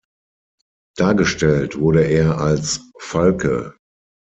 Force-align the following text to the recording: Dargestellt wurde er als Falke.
Dargestellt 0.97 1.77
wurde 1.77 2.01
er 2.05 2.39
als 2.39 2.89
Falke. 2.97 3.75